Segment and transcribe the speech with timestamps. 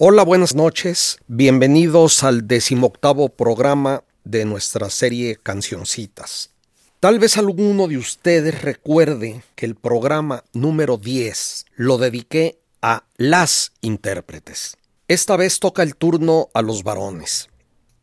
[0.00, 1.18] Hola, buenas noches.
[1.26, 6.52] Bienvenidos al decimoctavo programa de nuestra serie Cancioncitas.
[7.00, 13.72] Tal vez alguno de ustedes recuerde que el programa número 10 lo dediqué a las
[13.80, 14.76] intérpretes.
[15.08, 17.48] Esta vez toca el turno a los varones.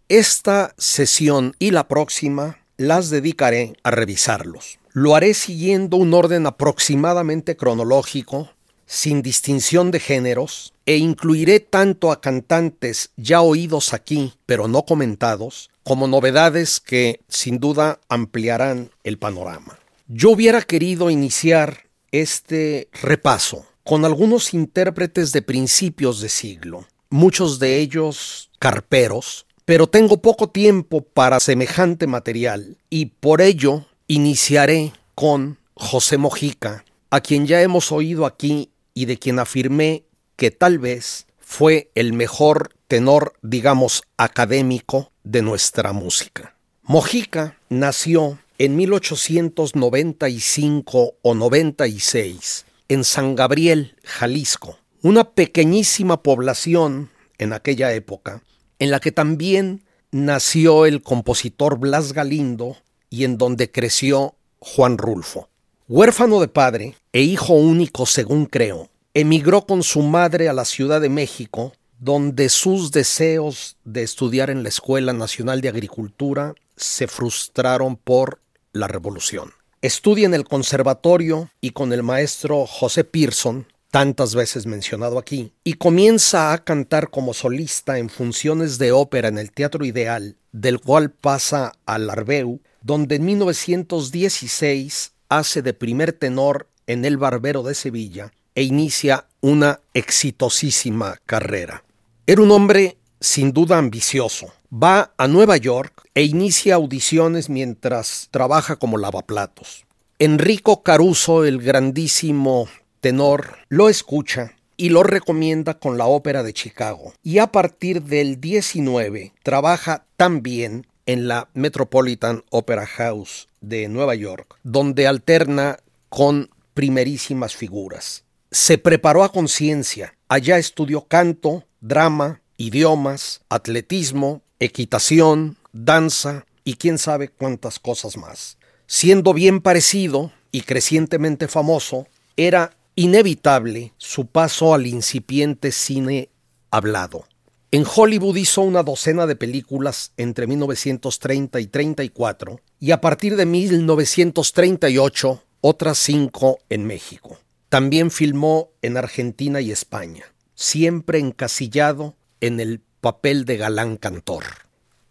[0.10, 4.80] Esta sesión y la próxima las dedicaré a revisarlos.
[4.92, 8.50] Lo haré siguiendo un orden aproximadamente cronológico
[8.86, 15.70] sin distinción de géneros, e incluiré tanto a cantantes ya oídos aquí, pero no comentados,
[15.84, 19.80] como novedades que sin duda ampliarán el panorama.
[20.08, 27.78] Yo hubiera querido iniciar este repaso con algunos intérpretes de principios de siglo, muchos de
[27.80, 36.18] ellos carperos, pero tengo poco tiempo para semejante material y por ello iniciaré con José
[36.18, 41.92] Mojica, a quien ya hemos oído aquí y de quien afirmé que tal vez fue
[41.94, 46.56] el mejor tenor, digamos, académico de nuestra música.
[46.82, 57.94] Mojica nació en 1895 o 96 en San Gabriel, Jalisco, una pequeñísima población en aquella
[57.94, 58.44] época,
[58.80, 62.78] en la que también nació el compositor Blas Galindo
[63.10, 65.50] y en donde creció Juan Rulfo.
[65.88, 71.00] Huérfano de padre e hijo único según creo, emigró con su madre a la Ciudad
[71.00, 77.98] de México, donde sus deseos de estudiar en la Escuela Nacional de Agricultura se frustraron
[77.98, 78.40] por
[78.74, 79.52] la revolución.
[79.84, 85.74] Estudia en el conservatorio y con el maestro José Pearson, tantas veces mencionado aquí, y
[85.74, 91.12] comienza a cantar como solista en funciones de ópera en el Teatro Ideal, del cual
[91.12, 98.32] pasa al Arbeu, donde en 1916 hace de primer tenor en El Barbero de Sevilla
[98.54, 101.84] e inicia una exitosísima carrera.
[102.26, 104.54] Era un hombre sin duda ambicioso.
[104.72, 109.86] Va a Nueva York e inicia audiciones mientras trabaja como lavaplatos.
[110.20, 112.68] Enrico Caruso, el grandísimo
[113.02, 117.14] tenor, lo escucha y lo recomienda con la Ópera de Chicago.
[117.24, 124.58] Y a partir del 19 trabaja también en la Metropolitan Opera House de Nueva York,
[124.64, 125.78] donde alterna
[126.10, 128.24] con primerísimas figuras.
[128.52, 137.30] Se preparó a conciencia, allá estudió canto, drama, idiomas, atletismo, equitación, danza y quién sabe
[137.30, 138.58] cuántas cosas más.
[138.88, 146.30] Siendo bien parecido y crecientemente famoso, era inevitable su paso al incipiente cine
[146.72, 147.26] hablado.
[147.72, 153.46] En Hollywood hizo una docena de películas entre 1930 y 34 y a partir de
[153.46, 157.38] 1938 otras cinco en México.
[157.70, 164.44] También filmó en Argentina y España, siempre encasillado en el papel de galán cantor.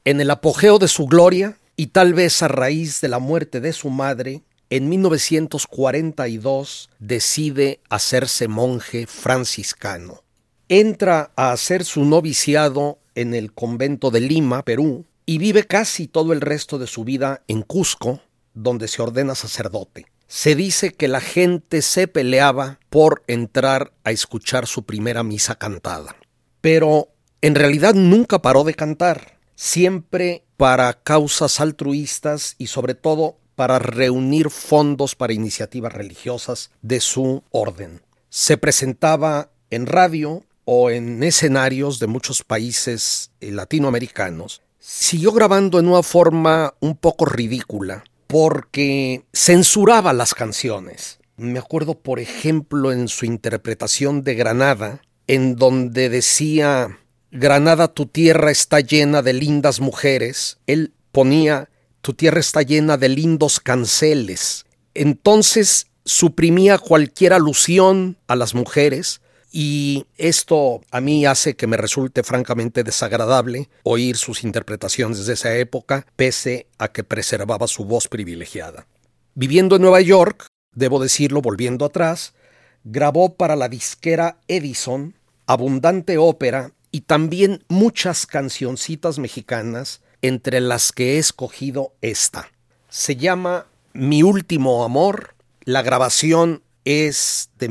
[0.05, 3.73] En el apogeo de su gloria, y tal vez a raíz de la muerte de
[3.73, 10.24] su madre, en 1942 decide hacerse monje franciscano
[10.69, 16.33] entra a hacer su noviciado en el convento de Lima, Perú, y vive casi todo
[16.33, 18.21] el resto de su vida en Cusco,
[18.55, 20.07] donde se ordena sacerdote.
[20.27, 26.17] Se dice que la gente se peleaba por entrar a escuchar su primera misa cantada.
[26.61, 27.09] Pero
[27.41, 34.51] en realidad nunca paró de cantar, siempre para causas altruistas y sobre todo para reunir
[34.51, 38.03] fondos para iniciativas religiosas de su orden.
[38.31, 45.89] Se presentaba en radio, o en escenarios de muchos países eh, latinoamericanos, siguió grabando en
[45.89, 51.19] una forma un poco ridícula porque censuraba las canciones.
[51.37, 56.99] Me acuerdo, por ejemplo, en su interpretación de Granada, en donde decía,
[57.31, 60.59] Granada, tu tierra está llena de lindas mujeres.
[60.67, 61.69] Él ponía,
[62.01, 64.67] tu tierra está llena de lindos canceles.
[64.95, 69.21] Entonces suprimía cualquier alusión a las mujeres
[69.57, 75.55] y esto a mí hace que me resulte francamente desagradable oír sus interpretaciones de esa
[75.55, 78.89] época, pese a que preservaba su voz privilegiada.
[79.37, 82.35] Viviendo en Nueva York, debo decirlo volviendo atrás,
[82.83, 85.15] grabó para la disquera Edison
[85.47, 92.51] abundante ópera y también muchas cancioncitas mexicanas, entre las que he escogido esta.
[92.89, 97.69] Se llama Mi último amor, la grabación es de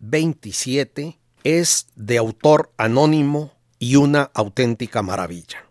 [0.00, 5.70] 1927, es de autor anónimo y una auténtica maravilla.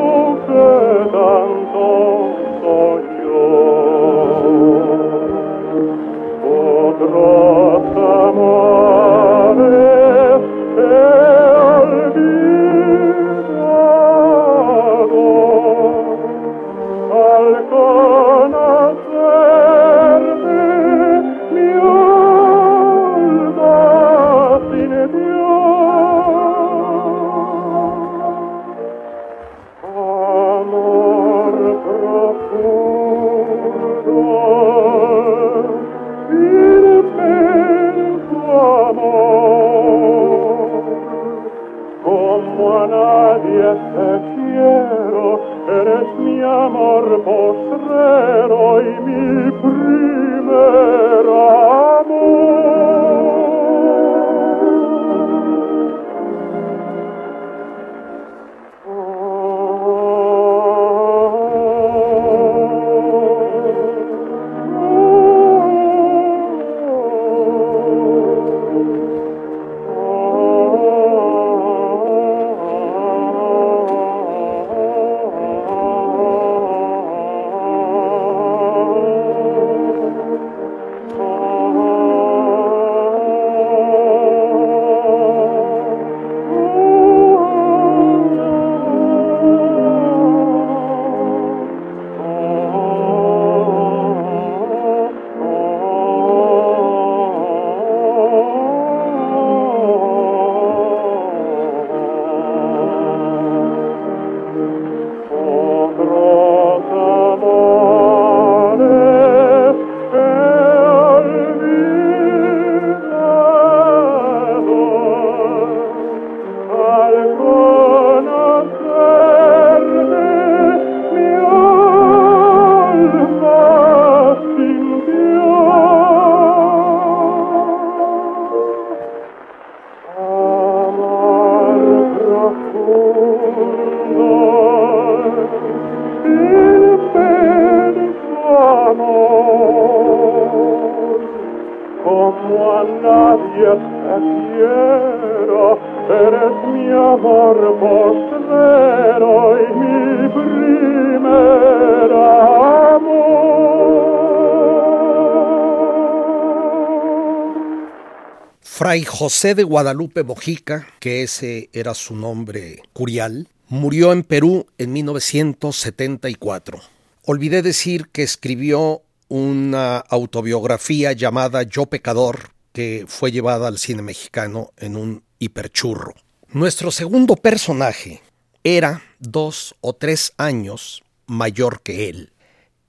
[158.91, 164.91] Fray José de Guadalupe Bojica, que ese era su nombre curial, murió en Perú en
[164.91, 166.81] 1974.
[167.23, 174.73] Olvidé decir que escribió una autobiografía llamada Yo Pecador, que fue llevada al cine mexicano
[174.75, 176.13] en un hiperchurro.
[176.49, 178.21] Nuestro segundo personaje
[178.65, 182.33] era dos o tres años mayor que él.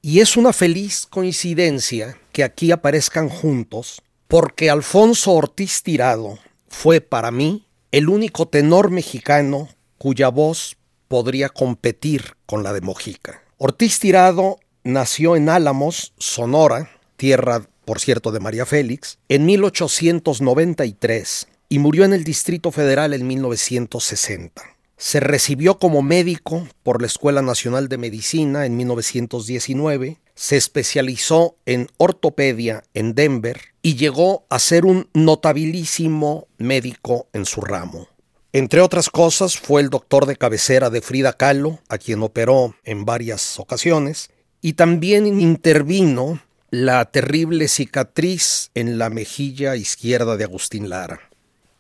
[0.00, 7.30] Y es una feliz coincidencia que aquí aparezcan juntos porque Alfonso Ortiz Tirado fue para
[7.30, 13.42] mí el único tenor mexicano cuya voz podría competir con la de Mojica.
[13.58, 21.78] Ortiz Tirado nació en Álamos, Sonora, tierra, por cierto, de María Félix, en 1893 y
[21.78, 24.62] murió en el Distrito Federal en 1960.
[24.96, 31.88] Se recibió como médico por la Escuela Nacional de Medicina en 1919 se especializó en
[31.98, 38.08] ortopedia en Denver y llegó a ser un notabilísimo médico en su ramo.
[38.52, 43.04] Entre otras cosas, fue el doctor de cabecera de Frida Kahlo, a quien operó en
[43.04, 51.20] varias ocasiones, y también intervino la terrible cicatriz en la mejilla izquierda de Agustín Lara.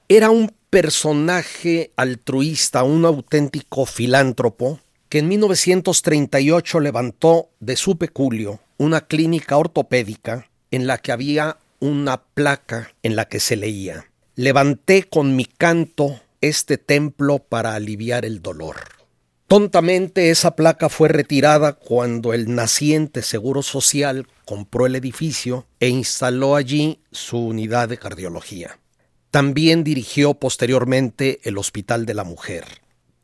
[0.08, 4.80] Era un personaje altruista, un auténtico filántropo,
[5.12, 12.22] que en 1938 levantó de su peculio una clínica ortopédica en la que había una
[12.22, 18.40] placa en la que se leía, levanté con mi canto este templo para aliviar el
[18.40, 18.76] dolor.
[19.48, 26.56] Tontamente esa placa fue retirada cuando el naciente Seguro Social compró el edificio e instaló
[26.56, 28.78] allí su unidad de cardiología.
[29.30, 32.81] También dirigió posteriormente el Hospital de la Mujer.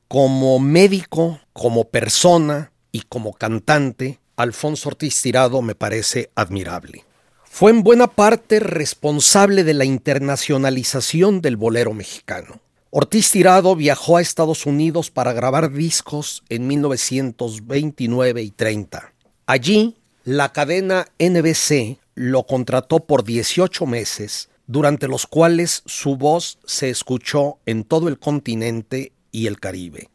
[0.09, 7.05] Como médico, como persona y como cantante, Alfonso Ortiz Tirado me parece admirable.
[7.45, 12.63] Fue en buena parte responsable de la internacionalización del bolero mexicano.
[12.89, 19.13] Ortiz Tirado viajó a Estados Unidos para grabar discos en 1929 y 30.
[19.45, 26.89] Allí, la cadena NBC lo contrató por 18 meses, durante los cuales su voz se
[26.89, 30.11] escuchó en todo el continente y el Caribe.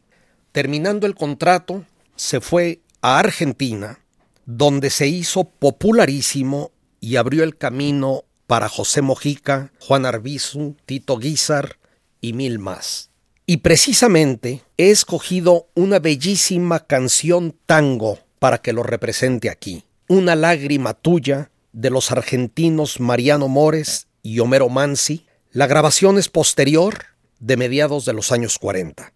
[0.52, 1.84] Terminando el contrato,
[2.16, 4.00] se fue a Argentina,
[4.46, 11.78] donde se hizo popularísimo y abrió el camino para José Mojica, Juan Arbizu, Tito Guizar,
[12.20, 13.10] y mil más.
[13.46, 19.84] Y precisamente he escogido una bellísima canción tango para que lo represente aquí.
[20.08, 25.26] Una lágrima tuya de los argentinos Mariano Mores y Homero Mansi.
[25.52, 27.04] La grabación es posterior
[27.44, 29.13] de mediados de los años 40.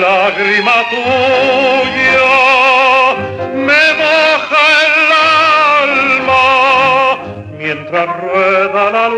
[0.00, 2.34] lágrima tuya
[3.54, 4.98] me moja el
[5.82, 6.46] alma
[7.58, 9.17] mientras rueda la luz.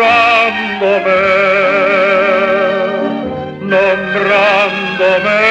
[3.61, 5.45] nombrándome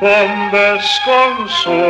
[0.00, 1.86] con desconsuelo.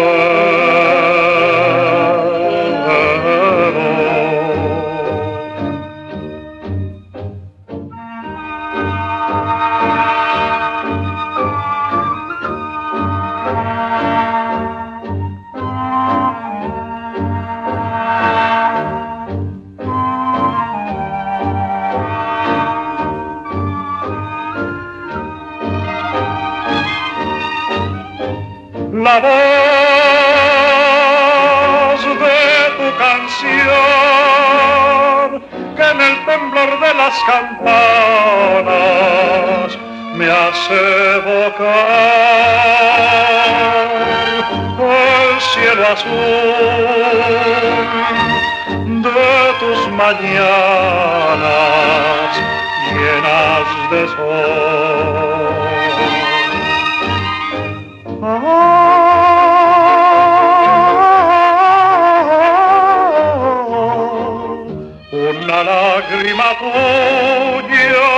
[29.16, 29.22] La
[31.90, 32.40] voz de
[32.78, 33.66] tu canción
[35.76, 38.58] que en el temblor de las campanas
[40.16, 40.80] me hace
[41.16, 41.66] evocar
[44.78, 46.12] el cielo azul
[49.02, 51.40] de tus mañanas
[52.92, 55.35] llenas de sol.
[65.56, 68.12] Una lágrima tuya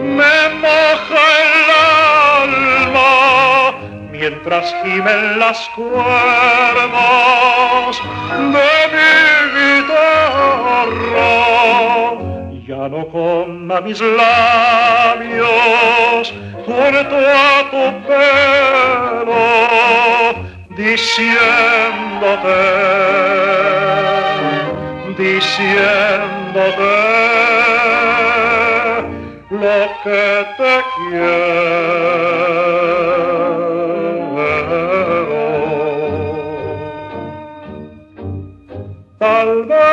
[0.00, 1.70] me moja el
[2.44, 3.74] alma
[4.12, 5.98] mientras gimen las cuerdas
[8.54, 9.12] de mi
[9.58, 11.34] guitarra.
[12.68, 15.44] Ya no coma mis labios
[16.64, 19.44] junto a tu pelo,
[20.76, 22.58] diciéndote,
[25.28, 26.96] diciéndote
[29.50, 30.26] lo que
[30.58, 32.28] te quiero.
[39.18, 39.92] Tal vez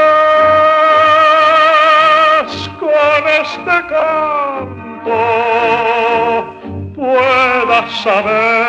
[2.80, 5.22] con este canto
[6.96, 8.66] puedas saber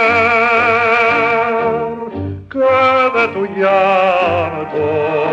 [2.51, 2.71] que
[3.17, 5.26] de tu llanto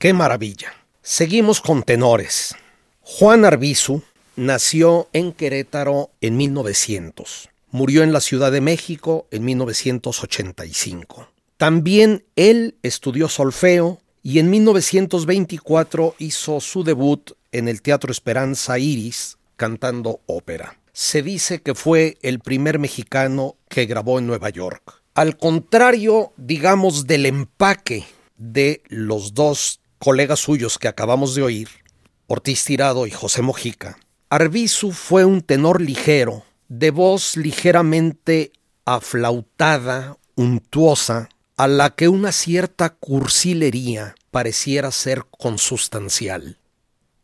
[0.00, 0.72] ¡Qué maravilla!
[1.02, 2.56] Seguimos con tenores.
[3.02, 4.00] Juan Arbizu
[4.34, 7.50] nació en Querétaro en 1900.
[7.70, 11.28] Murió en la Ciudad de México en 1985.
[11.58, 19.36] También él estudió solfeo y en 1924 hizo su debut en el Teatro Esperanza Iris
[19.56, 20.80] cantando ópera.
[20.94, 25.02] Se dice que fue el primer mexicano que grabó en Nueva York.
[25.12, 28.06] Al contrario, digamos, del empaque
[28.38, 31.68] de los dos colegas suyos que acabamos de oír,
[32.26, 33.98] Ortiz Tirado y José Mojica,
[34.30, 38.52] Arbizu fue un tenor ligero, de voz ligeramente
[38.86, 46.56] aflautada, untuosa, a la que una cierta cursilería pareciera ser consustancial.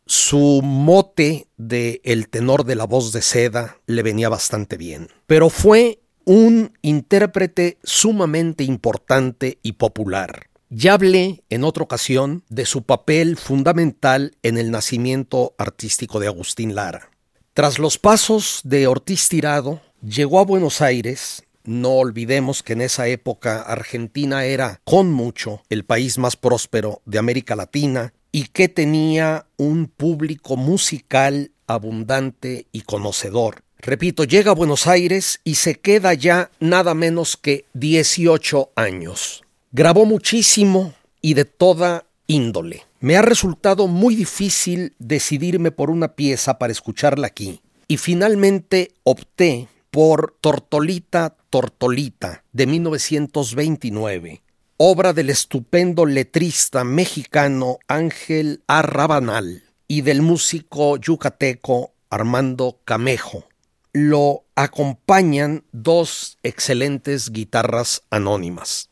[0.05, 5.49] Su mote de el tenor de la voz de seda le venía bastante bien, pero
[5.49, 10.49] fue un intérprete sumamente importante y popular.
[10.69, 16.75] Ya hablé en otra ocasión de su papel fundamental en el nacimiento artístico de Agustín
[16.75, 17.09] Lara.
[17.55, 21.45] Tras los pasos de Ortiz Tirado, llegó a Buenos Aires.
[21.63, 27.19] No olvidemos que en esa época Argentina era, con mucho, el país más próspero de
[27.21, 33.63] América Latina y que tenía un público musical abundante y conocedor.
[33.79, 39.46] Repito, llega a Buenos Aires y se queda ya nada menos que 18 años.
[39.79, 42.87] Grabó muchísimo y de toda índole.
[43.01, 49.69] Me ha resultado muy difícil decidirme por una pieza para escucharla aquí y finalmente opté
[49.91, 54.41] por Tortolita Tortolita de 1929,
[54.79, 63.45] obra del estupendo letrista mexicano Ángel Arrabanal y del músico yucateco Armando Camejo.
[63.93, 68.89] Lo acompañan dos excelentes guitarras anónimas.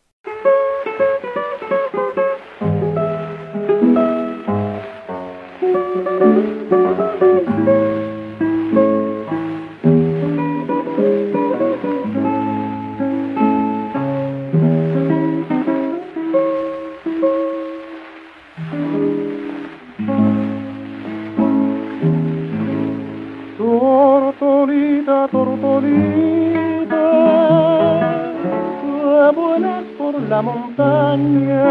[30.28, 31.64] La montaña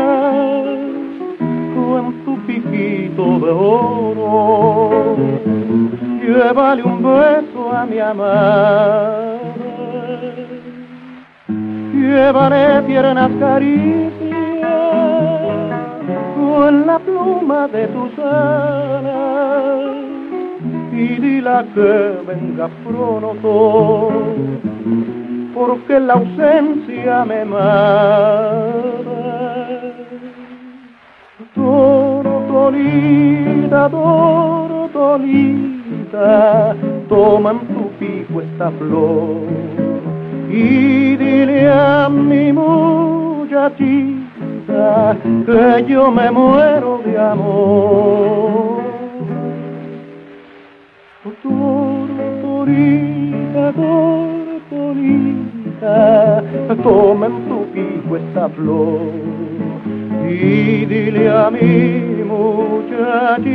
[1.76, 5.16] con tu piquito de oro.
[6.22, 9.40] Llévale un beso a mi amada,
[11.94, 14.24] llévale tiernas caricias
[16.36, 19.34] con la pluma de tus alas
[20.92, 24.12] y dila que venga pronto,
[25.54, 29.04] porque la ausencia me mata.
[31.54, 33.00] Tortolita,
[33.90, 35.16] tortolita,
[37.08, 39.44] toma en tu pico esta flor
[40.50, 44.24] y dile a mi muchachita
[45.46, 48.82] que yo me muero de amor.
[51.42, 52.34] Tortolita,
[54.74, 56.44] tortolita,
[56.84, 59.02] toma en tu pico esta flor
[60.28, 63.54] y dile a mi muchachita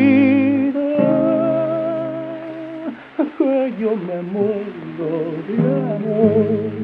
[3.37, 5.11] que yo me muero
[5.46, 5.57] de
[5.96, 6.78] amor.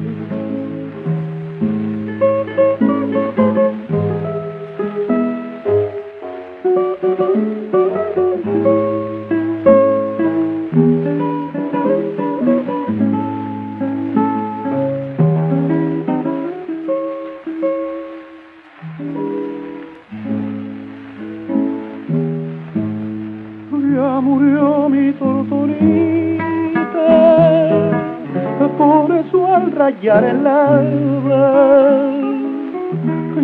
[29.75, 32.11] Rayar el alba,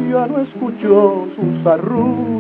[0.09, 2.31] ya no escucho sus arrullos.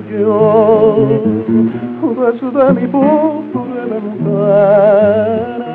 [2.31, 5.71] Desde mi pobre ventana.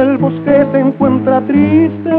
[0.00, 2.10] El bosque se encuentra triste,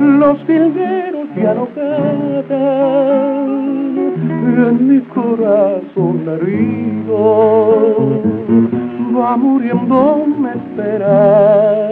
[0.00, 3.46] los filgueros ya no cantan.
[4.68, 7.96] En mi corazón herido
[9.16, 10.26] va muriendo
[10.76, 11.86] me espera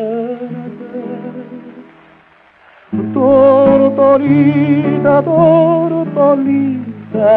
[3.13, 7.31] Tortolita, tortolita,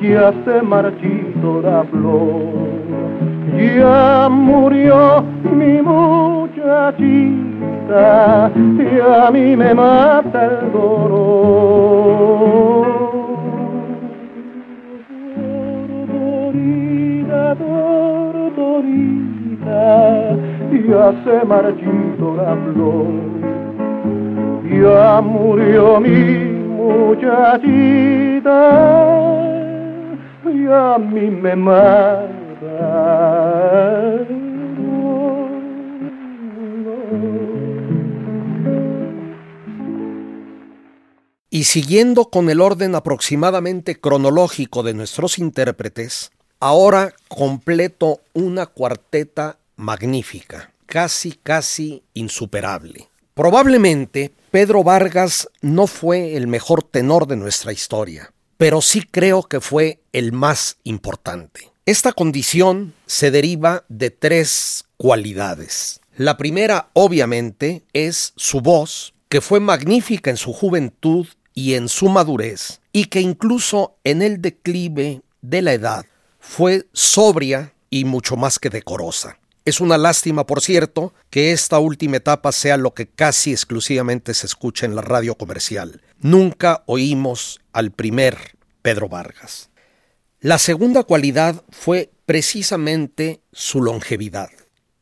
[0.00, 2.42] ya se marchito la flor,
[3.76, 7.20] ya murió mi muchachita
[8.54, 11.84] y a mí me mata el dolor.
[20.82, 23.06] Ya se marchito la flor,
[24.62, 26.28] mi
[26.76, 28.60] muchachita,
[30.44, 32.34] y a mí me mata.
[41.50, 50.72] Y siguiendo con el orden aproximadamente cronológico de nuestros intérpretes, ahora completo una cuarteta magnífica,
[50.86, 53.08] casi, casi insuperable.
[53.34, 59.60] Probablemente Pedro Vargas no fue el mejor tenor de nuestra historia, pero sí creo que
[59.60, 61.72] fue el más importante.
[61.86, 66.00] Esta condición se deriva de tres cualidades.
[66.16, 72.08] La primera, obviamente, es su voz, que fue magnífica en su juventud y en su
[72.08, 76.06] madurez, y que incluso en el declive de la edad
[76.38, 79.38] fue sobria y mucho más que decorosa.
[79.64, 84.46] Es una lástima, por cierto, que esta última etapa sea lo que casi exclusivamente se
[84.46, 86.02] escucha en la radio comercial.
[86.18, 89.70] Nunca oímos al primer Pedro Vargas.
[90.40, 94.50] La segunda cualidad fue precisamente su longevidad.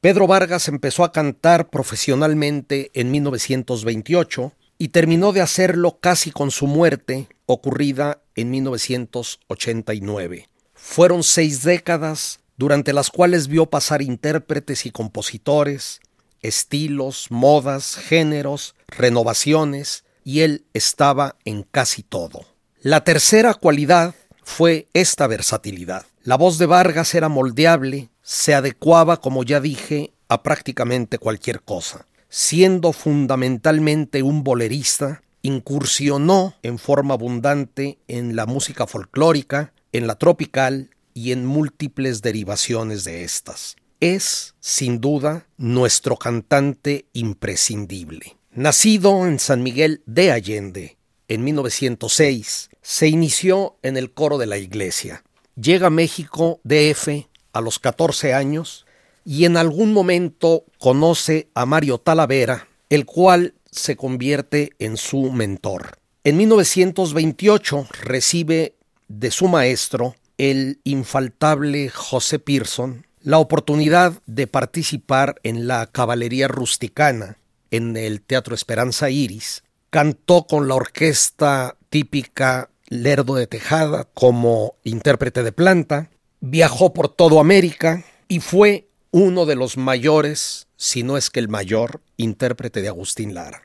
[0.01, 6.69] Pedro Vargas empezó a cantar profesionalmente en 1928 y terminó de hacerlo casi con su
[6.69, 10.49] muerte, ocurrida en 1989.
[10.75, 15.99] Fueron seis décadas durante las cuales vio pasar intérpretes y compositores,
[16.43, 22.47] estilos, modas, géneros, renovaciones, y él estaba en casi todo.
[22.81, 26.07] La tercera cualidad fue esta versatilidad.
[26.23, 32.07] La voz de Vargas era moldeable, se adecuaba, como ya dije, a prácticamente cualquier cosa.
[32.29, 40.91] Siendo fundamentalmente un bolerista, incursionó en forma abundante en la música folclórica, en la tropical
[41.15, 43.77] y en múltiples derivaciones de estas.
[44.01, 48.37] Es, sin duda, nuestro cantante imprescindible.
[48.53, 50.97] Nacido en San Miguel de Allende
[51.29, 55.23] en 1906, se inició en el coro de la iglesia.
[55.55, 58.87] Llega a México DF a los 14 años
[59.25, 65.99] y en algún momento conoce a Mario Talavera, el cual se convierte en su mentor.
[66.25, 68.75] En 1928 recibe
[69.09, 77.39] de su maestro el infaltable José Pearson la oportunidad de participar en la caballería rusticana
[77.71, 79.63] en el Teatro Esperanza Iris.
[79.91, 87.41] Cantó con la orquesta típica Lerdo de Tejada como intérprete de planta, viajó por toda
[87.41, 92.89] América y fue uno de los mayores, si no es que el mayor, intérprete de
[92.89, 93.63] Agustín Lara.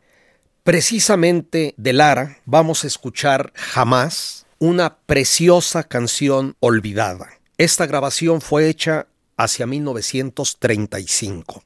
[0.63, 7.27] Precisamente de Lara vamos a escuchar jamás una preciosa canción olvidada.
[7.57, 11.63] Esta grabación fue hecha hacia 1935.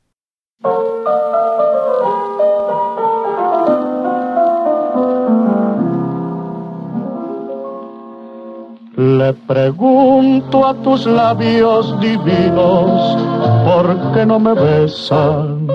[8.98, 13.18] Le pregunto a tus labios divinos,
[13.66, 15.68] ¿por qué no me besan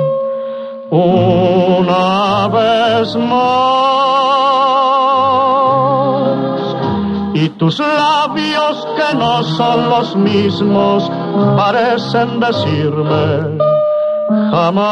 [0.91, 3.96] una vez más?
[7.59, 11.11] Tus labios que no son los mismos
[11.57, 13.59] parecen decirme
[14.51, 14.87] jamás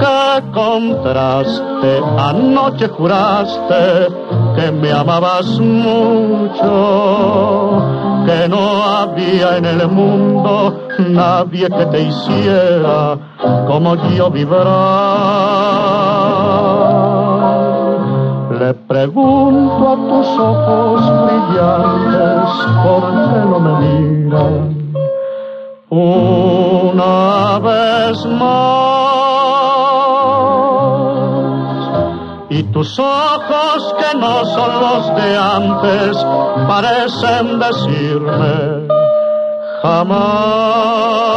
[0.00, 4.08] qué contraste anoche juraste
[4.56, 6.66] que me amabas mucho
[8.26, 13.16] que no había en el mundo nadie que te hiciera
[13.68, 16.27] como yo vibrar
[18.58, 22.50] le pregunto a tus ojos brillantes
[22.84, 24.56] por qué no me miran.
[25.90, 28.48] una vez más.
[32.50, 36.26] Y tus ojos que no son los de antes
[36.66, 38.88] parecen decirme
[39.82, 41.27] jamás.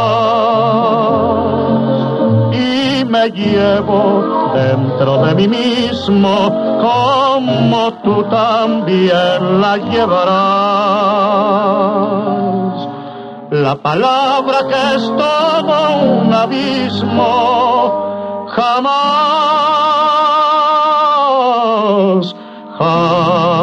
[3.12, 10.32] Me llevo dentro de mí mismo como tú también la llevarás
[13.50, 18.94] la palabra que es todo un abismo, jamás,
[22.78, 23.61] jamás.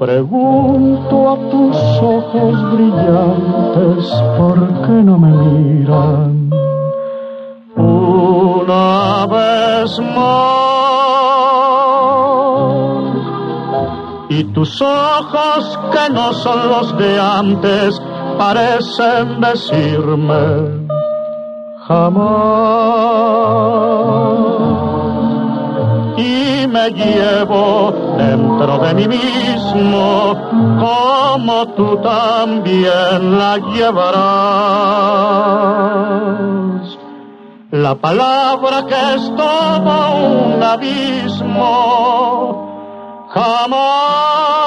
[0.00, 6.50] Pregunto a tus ojos brillantes por qué no me miran
[7.76, 10.40] una vez más.
[14.30, 18.00] Y tus ojos que no son los de antes
[18.38, 20.88] parecen decirme
[21.86, 23.30] jamás
[26.80, 30.34] me llevo dentro de mí mismo
[30.78, 34.20] como tú también la llevarás.
[37.70, 41.66] La palabra que es todo un abismo
[43.28, 44.59] jamás,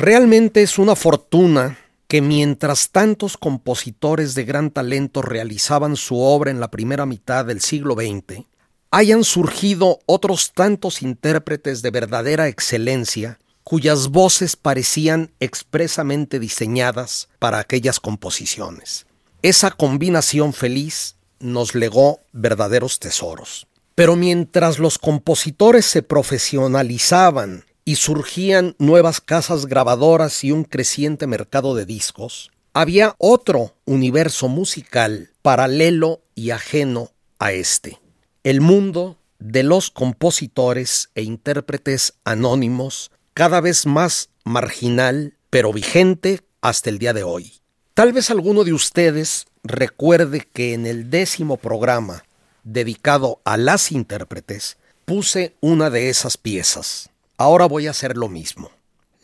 [0.00, 6.58] Realmente es una fortuna que mientras tantos compositores de gran talento realizaban su obra en
[6.58, 8.46] la primera mitad del siglo XX,
[8.90, 18.00] hayan surgido otros tantos intérpretes de verdadera excelencia cuyas voces parecían expresamente diseñadas para aquellas
[18.00, 19.04] composiciones.
[19.42, 23.66] Esa combinación feliz nos legó verdaderos tesoros.
[23.96, 31.74] Pero mientras los compositores se profesionalizaban y surgían nuevas casas grabadoras y un creciente mercado
[31.74, 37.98] de discos, había otro universo musical paralelo y ajeno a este,
[38.44, 46.90] el mundo de los compositores e intérpretes anónimos, cada vez más marginal, pero vigente hasta
[46.90, 47.54] el día de hoy.
[47.94, 52.22] Tal vez alguno de ustedes recuerde que en el décimo programa
[52.62, 54.76] dedicado a las intérpretes
[55.06, 57.09] puse una de esas piezas.
[57.40, 58.70] Ahora voy a hacer lo mismo.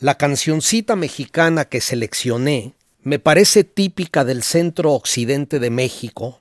[0.01, 6.39] La cancioncita mexicana que seleccioné me parece típica del centro occidente de México.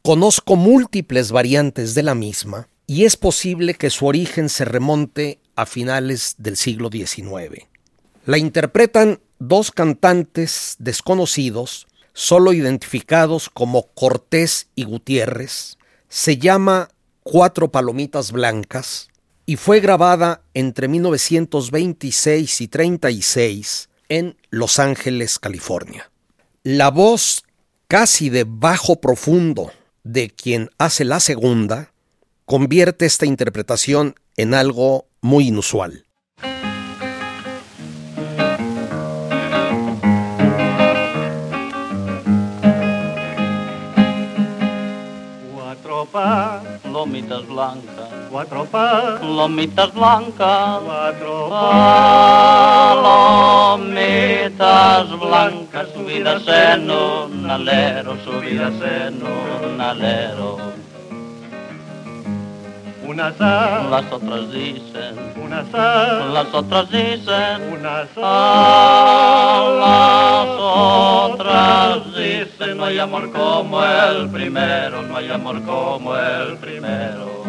[0.00, 5.66] Conozco múltiples variantes de la misma y es posible que su origen se remonte a
[5.66, 7.66] finales del siglo XIX.
[8.24, 15.76] La interpretan dos cantantes desconocidos, solo identificados como Cortés y Gutiérrez.
[16.08, 16.88] Se llama
[17.22, 19.09] Cuatro Palomitas Blancas
[19.50, 26.08] y fue grabada entre 1926 y 36 en Los Ángeles, California.
[26.62, 27.42] La voz
[27.88, 29.72] casi de bajo profundo
[30.04, 31.92] de quien hace la segunda
[32.44, 36.06] convierte esta interpretación en algo muy inusual.
[45.52, 46.06] Cuatro
[46.90, 51.48] palomitas blancas, Cuatro palomitas lomitas blancas, Cuatro
[53.70, 60.69] palomitas blancas, subidas en un alero, subidas en un alero.
[63.10, 70.46] Una sal, Las otras dicen, una sal, las otras dicen, una Ah, las
[71.34, 77.42] otras dicen, no hay amor como el primero, no hay amor como el primero.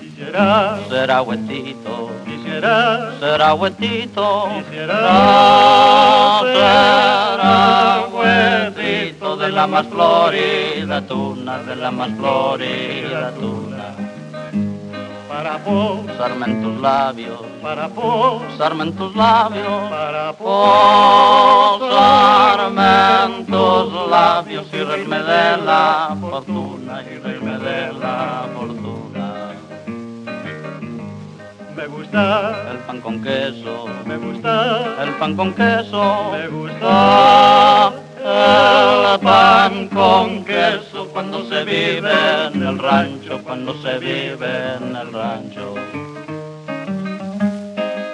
[0.00, 2.10] Quisiera, Será huetito,
[2.50, 3.54] quisiera, será
[4.58, 4.98] Quisiera
[6.40, 13.94] será huetito de la más florida tuna, de la más florida tuna.
[15.28, 21.78] para posar, Posarme en tus labios, para posar, posarme en tus labios, para posar.
[21.78, 22.90] posarme
[23.24, 28.59] en tus labios y reírme de la fortuna, y reírme de la fortuna.
[31.90, 32.24] Gusta.
[32.50, 35.02] Gusta el pan con queso, me gusta.
[35.02, 37.92] El pan con queso, me gusta.
[38.22, 42.12] El pan con queso cuando se vive
[42.52, 45.74] en el rancho, cuando se vive en el rancho.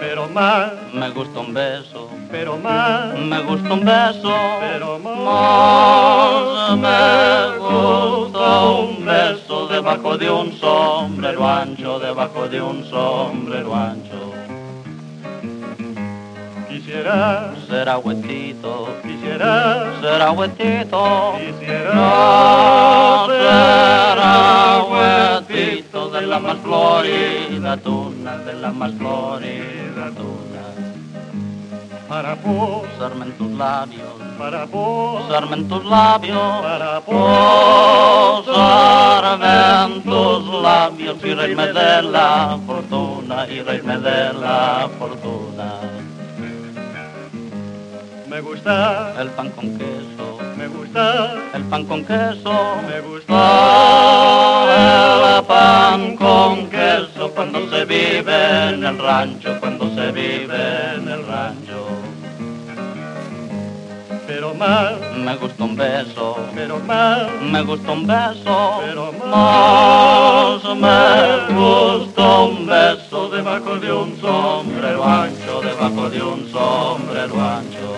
[0.00, 6.78] pero más Me gusta un beso, pero más me gusta un beso, pero más más
[6.78, 14.32] me gusta un beso debajo de un sombrero ancho, debajo de un sombrero ancho.
[16.68, 28.36] quisiera Será huetito, quisiera será huetito, quisiera no será huetito de la más florida tuna,
[28.38, 30.45] de la más florida tuna.
[32.08, 37.16] Para Posarme en tus labios, para posarme en tus labios, para posarme
[39.84, 45.80] en tus labios y reírme de la fortuna, y reírme de la fortuna.
[48.28, 53.32] me gusta El pan con queso, me gusta el pan con queso, me gusta
[55.38, 61.26] el pan con queso cuando se vive en el rancho, cuando se vive en el
[61.26, 61.85] rancho.
[64.58, 64.94] Más.
[65.16, 67.28] Me gusta un beso, pero más.
[67.42, 70.64] me gusta un beso, Pero más.
[70.76, 77.96] me gusta un beso debajo de un sombrero ancho, debajo de un sombrero ancho.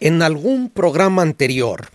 [0.00, 1.88] En algún programa anterior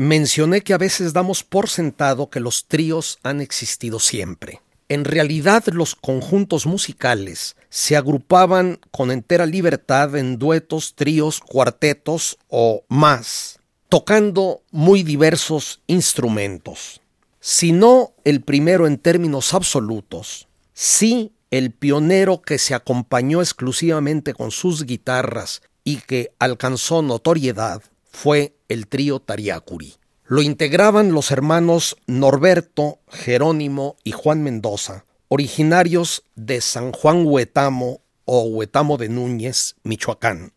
[0.00, 4.62] mencioné que a veces damos por sentado que los tríos han existido siempre.
[4.88, 12.82] En realidad los conjuntos musicales se agrupaban con entera libertad en duetos, tríos, cuartetos o
[12.88, 13.60] más,
[13.90, 17.02] tocando muy diversos instrumentos.
[17.40, 24.50] Si no el primero en términos absolutos, sí el pionero que se acompañó exclusivamente con
[24.50, 29.96] sus guitarras y que alcanzó notoriedad fue el trío Tariacuri.
[30.24, 38.42] Lo integraban los hermanos Norberto, Jerónimo y Juan Mendoza, originarios de San Juan Huetamo o
[38.44, 40.52] Huetamo de Núñez, Michoacán.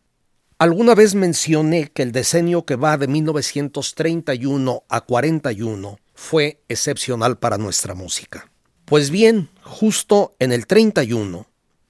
[0.58, 7.58] Alguna vez mencioné que el decenio que va de 1931 a 41 fue excepcional para
[7.58, 8.48] nuestra música.
[8.84, 11.48] Pues bien, justo en el 31,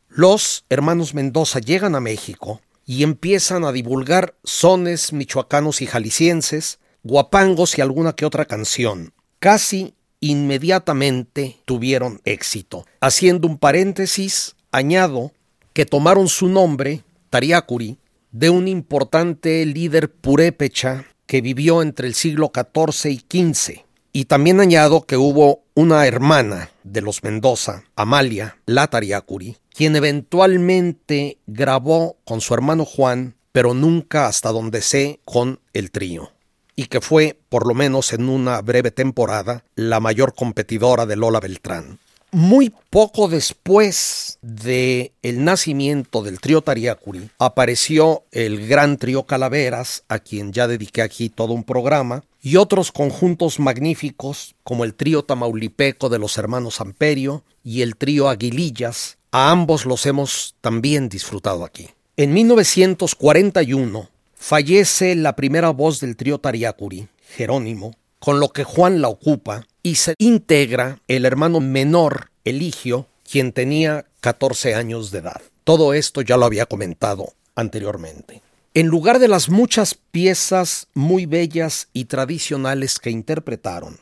[0.08, 7.78] los hermanos Mendoza llegan a México y empiezan a divulgar sones michoacanos y jaliscienses, guapangos
[7.78, 9.12] y alguna que otra canción.
[9.38, 12.86] Casi inmediatamente tuvieron éxito.
[13.00, 15.32] Haciendo un paréntesis, añado
[15.72, 17.98] que tomaron su nombre, Tariacuri,
[18.32, 23.83] de un importante líder purépecha que vivió entre el siglo XIV y XV.
[24.16, 31.38] Y también añado que hubo una hermana de los Mendoza, Amalia, la Tariacuri, quien eventualmente
[31.48, 36.30] grabó con su hermano Juan, pero nunca hasta donde sé con el trío,
[36.76, 41.40] y que fue, por lo menos en una breve temporada, la mayor competidora de Lola
[41.40, 41.98] Beltrán.
[42.30, 50.20] Muy poco después de el nacimiento del trío Tariacuri, apareció el gran trío Calaveras, a
[50.20, 56.10] quien ya dediqué aquí todo un programa, y otros conjuntos magníficos como el trío tamaulipeco
[56.10, 61.88] de los hermanos Amperio y el trío Aguilillas, a ambos los hemos también disfrutado aquí.
[62.18, 69.08] En 1941 fallece la primera voz del trío Tariacuri, Jerónimo, con lo que Juan la
[69.08, 75.40] ocupa y se integra el hermano menor, Eligio, quien tenía 14 años de edad.
[75.64, 78.42] Todo esto ya lo había comentado anteriormente.
[78.76, 84.00] En lugar de las muchas piezas muy bellas y tradicionales que interpretaron,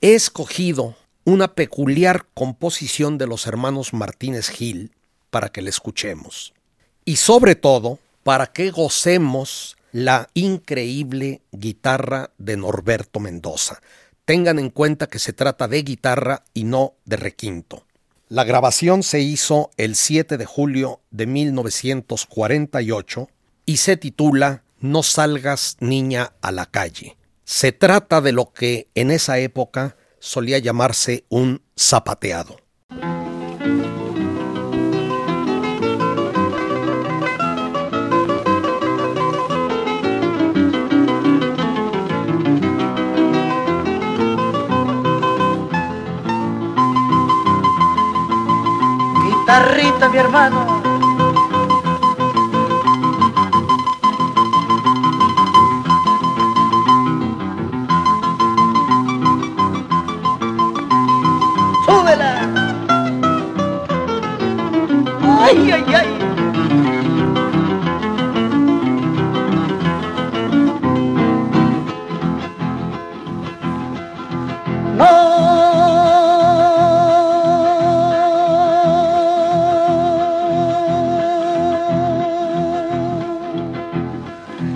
[0.00, 4.90] he escogido una peculiar composición de los hermanos Martínez Gil
[5.30, 6.52] para que la escuchemos.
[7.04, 13.80] Y sobre todo, para que gocemos la increíble guitarra de Norberto Mendoza.
[14.24, 17.84] Tengan en cuenta que se trata de guitarra y no de requinto.
[18.28, 23.28] La grabación se hizo el 7 de julio de 1948
[23.68, 27.18] y se titula No salgas niña a la calle.
[27.44, 32.56] Se trata de lo que en esa época solía llamarse un zapateado.
[49.26, 50.77] Guitarrita, mi hermano.
[61.88, 62.32] ¡Súbela!
[65.40, 66.08] ¡Ay, ay, ay!
[74.98, 75.12] No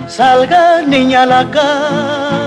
[0.07, 2.42] salgas niña a la calle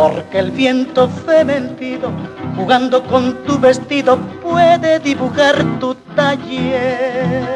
[0.00, 2.10] porque el viento fementido
[2.56, 7.46] jugando con tu vestido puede dibujar tu taller.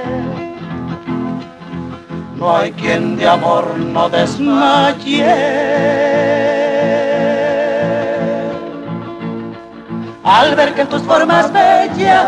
[2.36, 5.24] No hay quien de amor no desmaye.
[10.22, 12.26] Al ver que tus formas bellas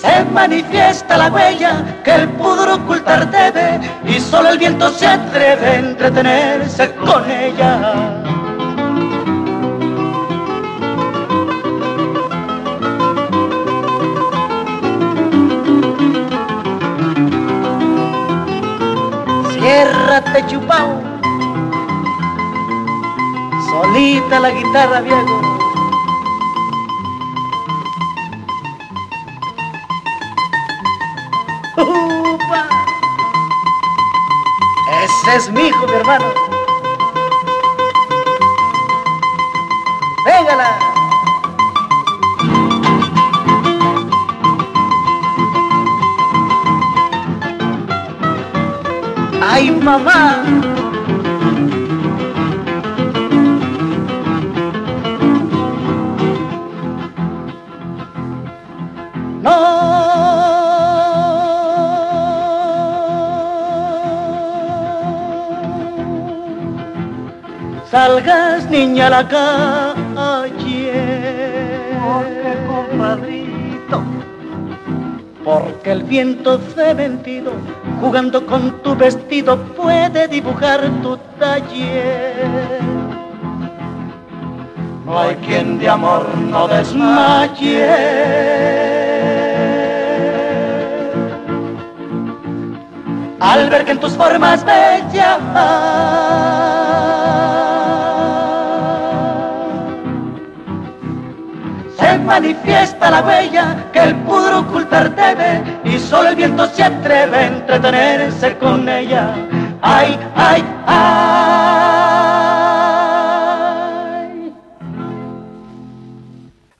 [0.00, 5.66] se manifiesta la huella que el pudor ocultar debe y solo el viento se atreve
[5.66, 8.22] a entretenerse con ella.
[19.52, 21.02] Ciérrate chupao,
[23.70, 25.49] solita la guitarra viejo.
[35.22, 36.24] Ese es mi hijo, mi hermano.
[40.24, 40.78] Véngala.
[49.42, 50.79] Ay, mamá.
[68.90, 70.92] Niña a la calle.
[72.02, 74.02] Porque compadrito.
[75.44, 77.52] Porque el viento fementido
[78.00, 82.80] jugando con tu vestido puede dibujar tu taller.
[85.06, 87.86] No hay quien de amor no desmaye.
[93.40, 95.40] Al ver que en tus formas bellas
[102.30, 107.46] manifiesta la huella que el pudor ocultar debe y solo el viento se atreve a
[107.48, 109.34] entretenerse con ella.
[109.82, 111.90] Ay, ay, ay.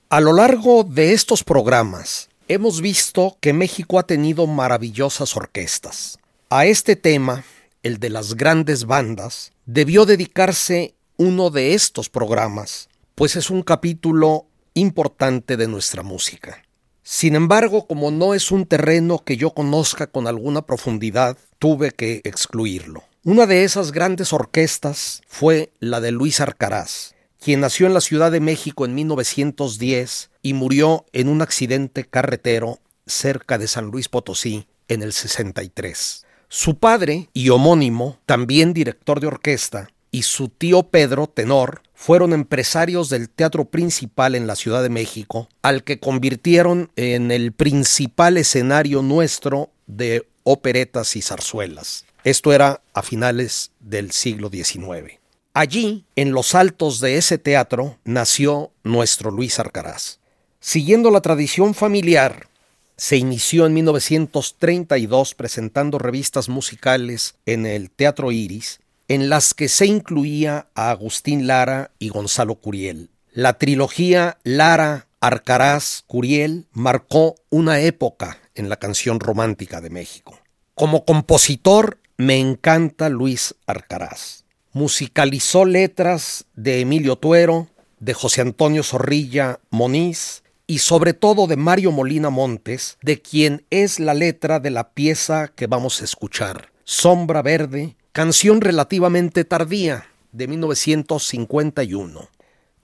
[0.08, 6.20] A lo largo de estos programas hemos visto que México ha tenido maravillosas orquestas.
[6.48, 7.42] A este tema,
[7.82, 14.46] el de las grandes bandas, debió dedicarse uno de estos programas, pues es un capítulo
[14.74, 16.62] importante de nuestra música.
[17.02, 22.20] Sin embargo, como no es un terreno que yo conozca con alguna profundidad, tuve que
[22.24, 23.02] excluirlo.
[23.24, 28.30] Una de esas grandes orquestas fue la de Luis Arcaraz, quien nació en la Ciudad
[28.30, 34.66] de México en 1910 y murió en un accidente carretero cerca de San Luis Potosí
[34.88, 36.26] en el 63.
[36.48, 43.10] Su padre y homónimo, también director de orquesta, y su tío Pedro, tenor, fueron empresarios
[43.10, 49.02] del teatro principal en la Ciudad de México, al que convirtieron en el principal escenario
[49.02, 52.06] nuestro de operetas y zarzuelas.
[52.24, 55.18] Esto era a finales del siglo XIX.
[55.52, 60.20] Allí, en los altos de ese teatro, nació nuestro Luis Arcaraz.
[60.58, 62.48] Siguiendo la tradición familiar,
[62.96, 68.80] se inició en 1932 presentando revistas musicales en el Teatro Iris,
[69.10, 73.10] en las que se incluía a Agustín Lara y Gonzalo Curiel.
[73.32, 80.38] La trilogía Lara, Arcaraz, Curiel marcó una época en la canción romántica de México.
[80.76, 84.44] Como compositor, me encanta Luis Arcaraz.
[84.72, 87.66] Musicalizó letras de Emilio Tuero,
[87.98, 93.98] de José Antonio Zorrilla Moniz y sobre todo de Mario Molina Montes, de quien es
[93.98, 100.48] la letra de la pieza que vamos a escuchar, Sombra Verde, canción relativamente tardía, de
[100.48, 102.28] 1951.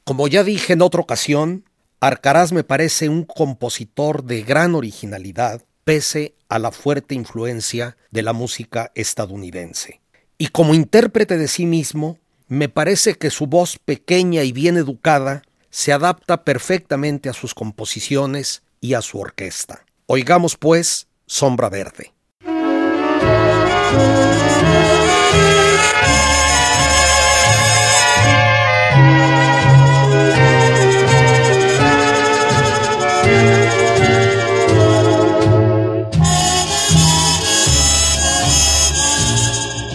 [0.05, 1.65] Como ya dije en otra ocasión,
[2.01, 8.33] Arcaraz me parece un compositor de gran originalidad, pese a la fuerte influencia de la
[8.33, 10.01] música estadounidense.
[10.39, 12.19] Y como intérprete de sí mismo,
[12.49, 18.63] me parece que su voz pequeña y bien educada se adapta perfectamente a sus composiciones
[18.81, 19.85] y a su orquesta.
[20.07, 22.13] Oigamos pues Sombra Verde.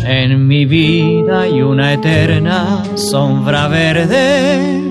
[0.03, 4.81] En mi vida hay una eterna sombra verde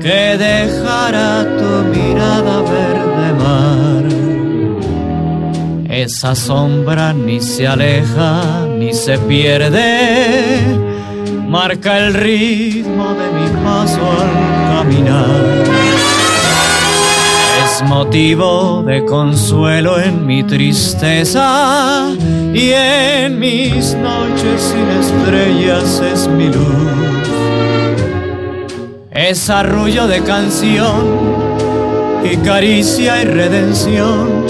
[0.00, 4.04] que dejará tu mirada verde mar.
[5.90, 10.93] Esa sombra ni se aleja ni se pierde
[11.54, 14.30] marca el ritmo de mi paso al
[14.74, 15.64] caminar
[17.88, 22.10] motivo de consuelo en mi tristeza
[22.52, 27.28] y en mis noches sin estrellas es mi luz.
[29.12, 31.04] Es arrullo de canción
[32.24, 34.46] y caricia y redención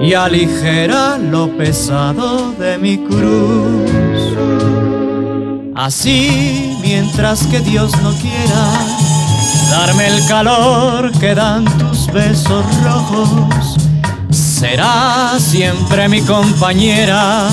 [0.00, 4.41] y aligera lo pesado de mi cruz.
[5.74, 8.72] Así, mientras que Dios no quiera,
[9.70, 13.76] darme el calor que dan tus besos rojos.
[14.30, 17.48] Será siempre mi compañera,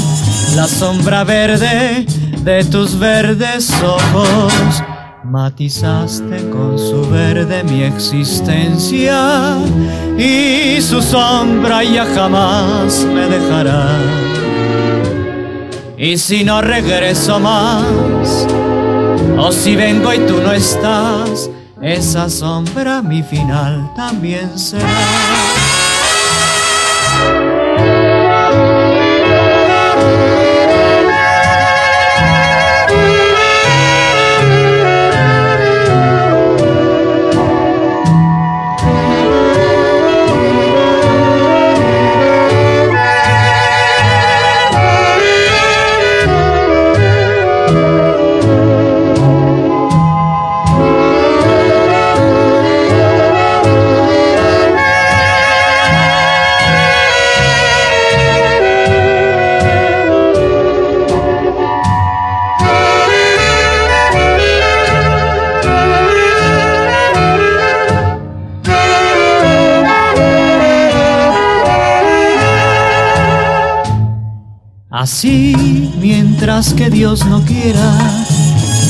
[0.55, 2.05] la sombra verde
[2.43, 4.83] de tus verdes ojos.
[5.23, 9.55] Matizaste con su verde mi existencia
[10.17, 14.38] y su sombra ya jamás me dejará.
[16.01, 18.47] Y si no regreso más,
[19.37, 21.49] o si vengo y tú no estás,
[21.81, 24.87] esa sombra mi final también será.
[75.19, 77.91] Así, mientras que Dios no quiera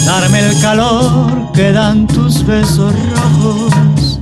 [0.06, 4.20] darme el calor que dan tus besos rojos,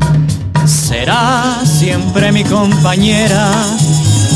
[0.65, 3.51] será siempre mi compañera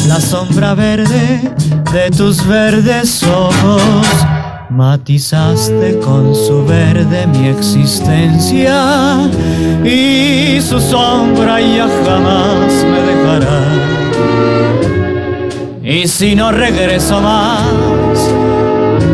[0.09, 1.49] la sombra verde
[1.93, 3.81] de tus verdes ojos.
[4.69, 9.29] Matizaste con su verde mi existencia
[9.85, 13.91] y su sombra ya jamás me dejará.
[15.83, 18.19] Y si no regreso más,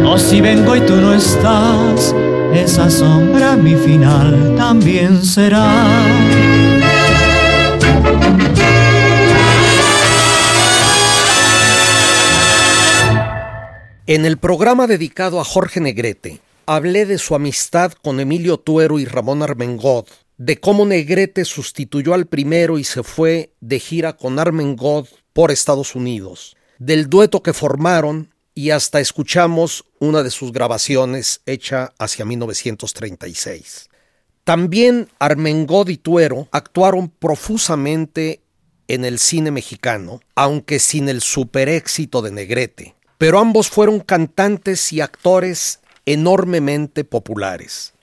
[0.06, 2.14] o si vengo y tú no estás,
[2.54, 5.72] esa sombra mi final también será.
[14.06, 19.06] En el programa dedicado a Jorge Negrete, hablé de su amistad con Emilio Tuero y
[19.06, 20.08] Ramón Armengod,
[20.38, 25.96] de cómo Negrete sustituyó al primero y se fue de gira con Armengod por Estados
[25.96, 33.90] Unidos del dueto que formaron y hasta escuchamos una de sus grabaciones hecha hacia 1936.
[34.44, 38.42] También Armengod y Tuero actuaron profusamente
[38.88, 44.94] en el cine mexicano, aunque sin el super éxito de Negrete, pero ambos fueron cantantes
[44.94, 47.94] y actores enormemente populares.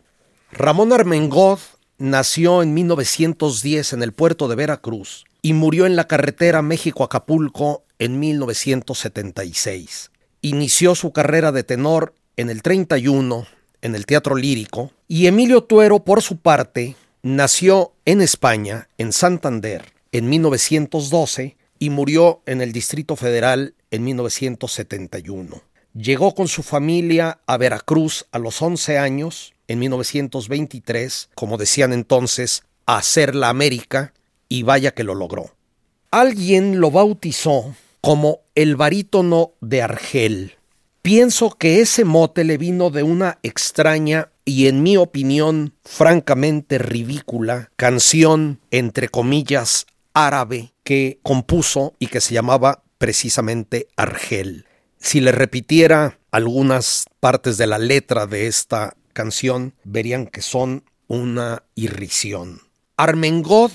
[0.53, 1.59] Ramón Armengod
[1.99, 8.18] nació en 1910 en el puerto de Veracruz y murió en la carretera México-Acapulco en
[8.18, 10.11] 1976.
[10.40, 13.47] Inició su carrera de tenor en el 31
[13.84, 19.92] en el Teatro Lírico y Emilio Tuero, por su parte, nació en España, en Santander,
[20.11, 25.62] en 1912 y murió en el Distrito Federal en 1971.
[25.92, 32.64] Llegó con su familia a Veracruz a los 11 años, en 1923, como decían entonces,
[32.86, 34.14] a hacer la América,
[34.49, 35.55] y vaya que lo logró.
[36.11, 37.74] Alguien lo bautizó
[38.05, 40.59] como el barítono de Argel.
[41.00, 47.70] Pienso que ese mote le vino de una extraña y en mi opinión francamente ridícula
[47.76, 54.66] canción entre comillas árabe que compuso y que se llamaba precisamente Argel.
[54.98, 61.62] Si le repitiera algunas partes de la letra de esta canción, verían que son una
[61.74, 62.61] irrisión.
[62.98, 63.72] Armengod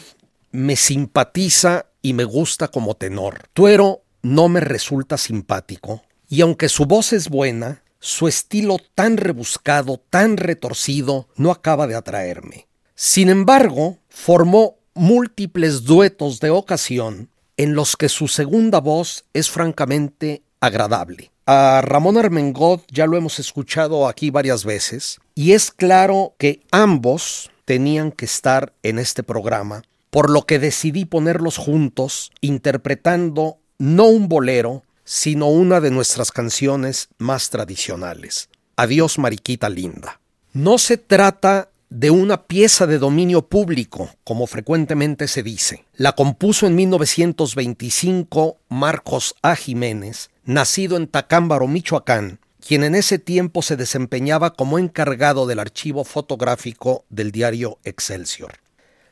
[0.51, 3.47] me simpatiza y me gusta como tenor.
[3.53, 10.01] Tuero no me resulta simpático, y aunque su voz es buena, su estilo tan rebuscado,
[10.09, 12.67] tan retorcido, no acaba de atraerme.
[12.95, 20.43] Sin embargo, formó múltiples duetos de ocasión en los que su segunda voz es francamente
[20.59, 21.31] agradable.
[21.45, 27.51] A Ramón Armengod ya lo hemos escuchado aquí varias veces y es claro que ambos
[27.65, 34.27] tenían que estar en este programa, por lo que decidí ponerlos juntos interpretando no un
[34.27, 38.49] bolero, sino una de nuestras canciones más tradicionales.
[38.75, 40.19] Adiós Mariquita Linda.
[40.53, 45.85] No se trata de una pieza de dominio público, como frecuentemente se dice.
[45.95, 49.55] La compuso en 1925 Marcos A.
[49.55, 56.03] Jiménez, nacido en Tacámbaro, Michoacán, quien en ese tiempo se desempeñaba como encargado del archivo
[56.03, 58.55] fotográfico del diario Excelsior.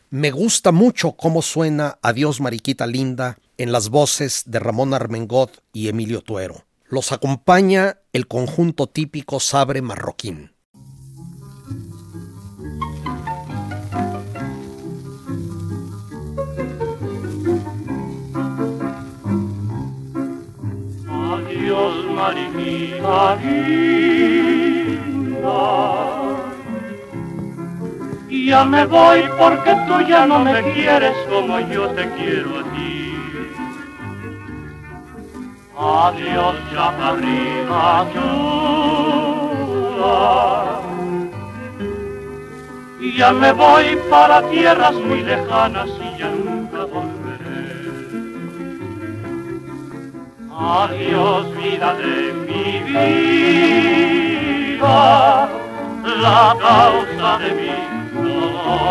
[0.09, 5.89] Me gusta mucho cómo suena Adiós Mariquita Linda en las voces de Ramón Armengot y
[5.89, 6.65] Emilio Tuero.
[6.85, 10.51] Los acompaña el conjunto típico Sabre Marroquín.
[21.09, 24.37] Adiós, mariquita linda.
[28.29, 33.06] Ya me voy porque tú ya no me quieres como yo te quiero a ti.
[35.79, 38.97] Adiós, chaparrita chula.
[43.15, 47.67] Ya me voy para tierras muy lejanas y ya nunca volveré.
[50.51, 52.79] Adiós, vida de mi
[54.73, 55.47] vida,
[56.03, 57.69] la causa de mi
[58.29, 58.87] dolor.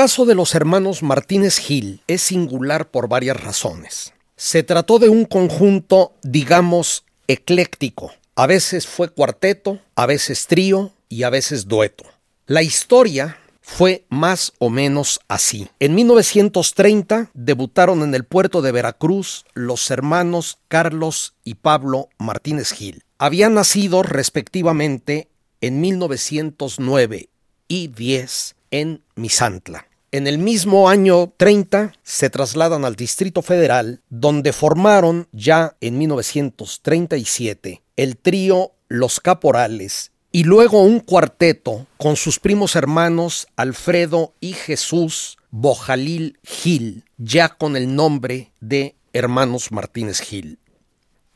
[0.00, 4.14] Caso de los hermanos Martínez Gil es singular por varias razones.
[4.34, 8.10] Se trató de un conjunto, digamos, ecléctico.
[8.34, 12.04] A veces fue cuarteto, a veces trío y a veces dueto.
[12.46, 15.68] La historia fue más o menos así.
[15.80, 23.04] En 1930 debutaron en el puerto de Veracruz los hermanos Carlos y Pablo Martínez Gil.
[23.18, 25.28] Habían nacido respectivamente
[25.60, 27.28] en 1909
[27.68, 29.89] y 10 en Misantla.
[30.12, 37.82] En el mismo año 30 se trasladan al Distrito Federal, donde formaron ya en 1937
[37.96, 45.38] el trío Los Caporales y luego un cuarteto con sus primos hermanos Alfredo y Jesús
[45.52, 50.58] Bojalil Gil, ya con el nombre de Hermanos Martínez Gil.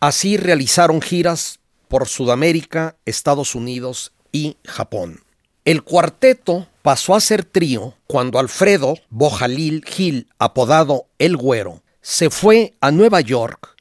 [0.01, 5.24] Así realizaron giras por Sudamérica, Estados Unidos y Japón.
[5.65, 12.75] El cuarteto pasó a ser trío cuando Alfredo Bojalil Gil, apodado El Güero, se fue
[12.83, 13.75] a Nueva York,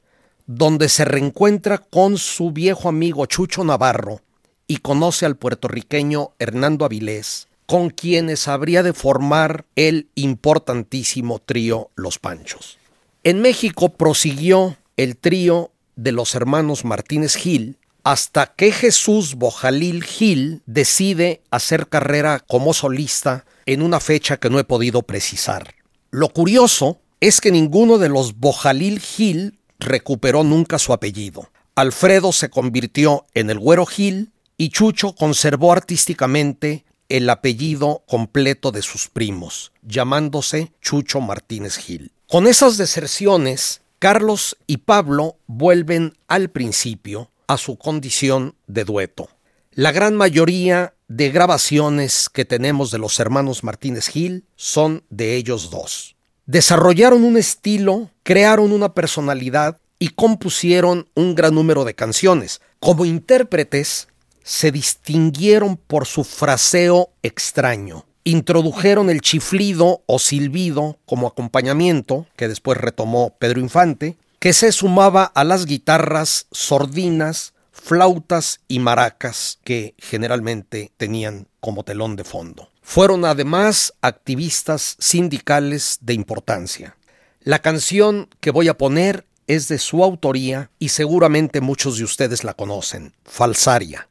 [0.47, 4.21] donde se reencuentra con su viejo amigo Chucho Navarro
[4.65, 12.17] y conoce al puertorriqueño Hernando Avilés, con quienes habría de formar el importantísimo trío Los
[12.17, 12.77] Panchos.
[13.25, 20.61] En México prosiguió el trío de los hermanos Martínez Gil, hasta que Jesús Bojalil Gil
[20.65, 25.75] decide hacer carrera como solista en una fecha que no he podido precisar.
[26.11, 31.49] Lo curioso es que ninguno de los Bojalil Gil recuperó nunca su apellido.
[31.75, 38.81] Alfredo se convirtió en el Güero Gil y Chucho conservó artísticamente el apellido completo de
[38.81, 42.11] sus primos, llamándose Chucho Martínez Gil.
[42.27, 49.29] Con esas deserciones, Carlos y Pablo vuelven al principio a su condición de dueto.
[49.71, 55.69] La gran mayoría de grabaciones que tenemos de los hermanos Martínez Gil son de ellos
[55.71, 56.15] dos.
[56.45, 62.61] Desarrollaron un estilo, crearon una personalidad y compusieron un gran número de canciones.
[62.79, 64.09] Como intérpretes,
[64.43, 68.05] se distinguieron por su fraseo extraño.
[68.25, 75.23] Introdujeron el chiflido o silbido como acompañamiento, que después retomó Pedro Infante, que se sumaba
[75.23, 82.69] a las guitarras sordinas, flautas y maracas que generalmente tenían como telón de fondo.
[82.81, 86.97] Fueron además activistas sindicales de importancia.
[87.39, 92.43] La canción que voy a poner es de su autoría y seguramente muchos de ustedes
[92.43, 94.09] la conocen, Falsaria.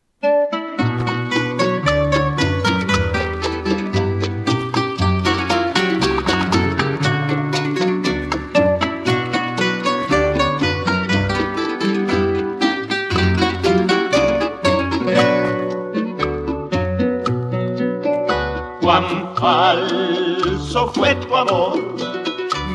[19.43, 21.77] Falso fue tu amor,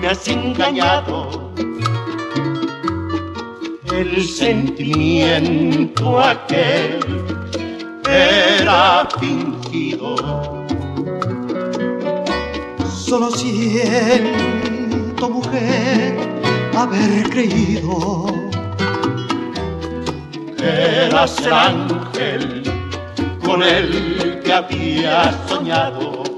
[0.01, 1.53] me has engañado.
[3.93, 6.99] El sentimiento aquel
[8.05, 10.15] era fingido.
[12.86, 16.18] Solo siento, mujer,
[16.76, 18.26] haber creído.
[20.59, 22.63] Eras el ángel
[23.45, 26.37] con el que había soñado.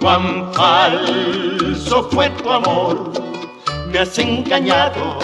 [0.00, 3.12] Cuán falso fue tu amor,
[3.92, 5.18] me has engañado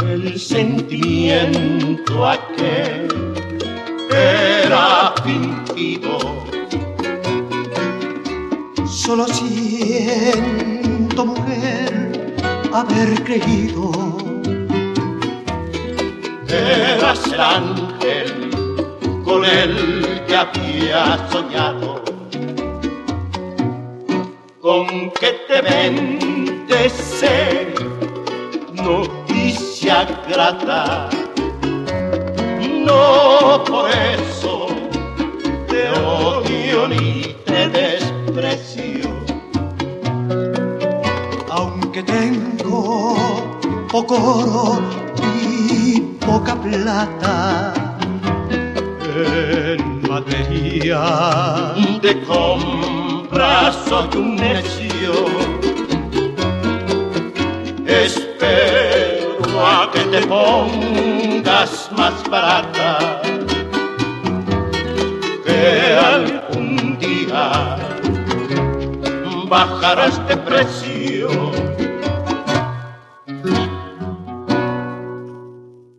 [0.00, 3.08] el sentimiento aquel
[4.10, 6.18] era fingido.
[8.86, 12.36] Solo siento, mujer,
[12.72, 13.90] haber creído.
[16.48, 18.50] Eras el ángel
[19.24, 22.13] con el que había soñado.
[24.74, 24.88] Con
[25.20, 27.36] que te bendece
[28.72, 31.08] noticia grata.
[32.84, 34.66] No por eso
[35.68, 39.10] te odio ni te desprecio.
[41.50, 43.14] Aunque tengo
[43.92, 44.82] poco oro
[45.40, 47.74] y poca plata.
[49.14, 51.02] En materia
[52.02, 52.20] de
[53.88, 55.12] soy un necio.
[57.86, 63.22] Espero a que te pongas más barata.
[65.44, 67.76] Que algún día
[69.48, 71.28] bajará este precio.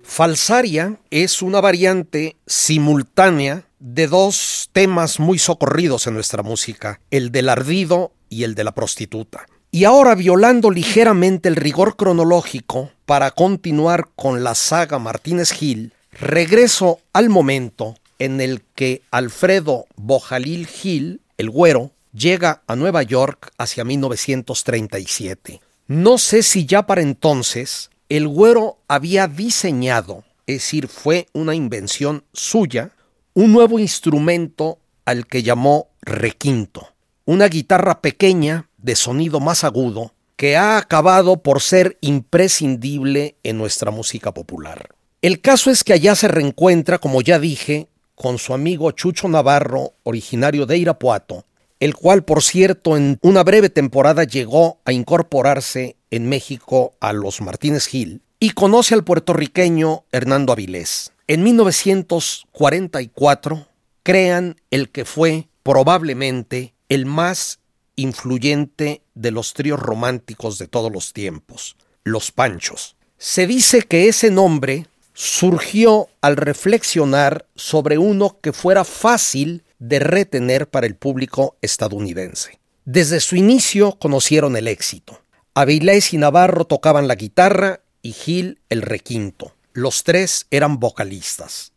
[0.04, 7.50] Falsaria es una variante simultánea de dos temas muy socorridos en nuestra música, el del
[7.50, 9.46] ardido y el de la prostituta.
[9.70, 17.00] Y ahora violando ligeramente el rigor cronológico para continuar con la saga Martínez Gil, regreso
[17.14, 23.84] al momento en el que Alfredo Bojalil Gil, el güero, llega a Nueva York hacia
[23.84, 25.62] 1937.
[25.86, 32.24] No sé si ya para entonces el güero había diseñado, es decir, fue una invención
[32.34, 32.95] suya,
[33.36, 36.88] un nuevo instrumento al que llamó requinto,
[37.26, 43.92] una guitarra pequeña de sonido más agudo que ha acabado por ser imprescindible en nuestra
[43.92, 44.90] música popular.
[45.22, 49.96] El caso es que allá se reencuentra, como ya dije, con su amigo Chucho Navarro,
[50.04, 51.46] originario de Irapuato,
[51.82, 57.42] el cual, por cierto, en una breve temporada llegó a incorporarse en México a los
[57.42, 61.12] Martínez Gil, y conoce al puertorriqueño Hernando Avilés.
[61.28, 63.68] En 1944
[64.04, 67.58] crean el que fue probablemente el más
[67.96, 72.96] influyente de los tríos románticos de todos los tiempos, los Panchos.
[73.18, 80.70] Se dice que ese nombre surgió al reflexionar sobre uno que fuera fácil de retener
[80.70, 82.60] para el público estadounidense.
[82.84, 85.20] Desde su inicio conocieron el éxito.
[85.56, 89.55] Avilés y Navarro tocaban la guitarra y Gil el requinto.
[89.76, 91.74] Los tres eran vocalistas.